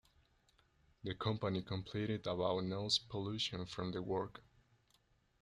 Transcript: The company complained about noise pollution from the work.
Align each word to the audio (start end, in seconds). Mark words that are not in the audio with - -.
The 1.03 1.13
company 1.13 1.61
complained 1.61 2.25
about 2.25 2.63
noise 2.63 2.97
pollution 2.97 3.67
from 3.67 3.91
the 3.91 4.01
work. 4.01 4.43